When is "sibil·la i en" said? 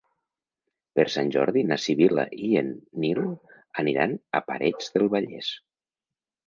1.85-2.73